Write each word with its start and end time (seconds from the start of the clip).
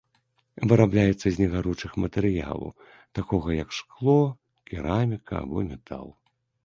Вырабляецца 0.71 1.27
з 1.33 1.33
негаручых 1.41 1.91
матэрыялу, 2.05 2.69
такога 3.21 3.49
як 3.63 3.69
шкло, 3.81 4.17
кераміка 4.73 5.33
або 5.45 5.57
метал. 5.71 6.07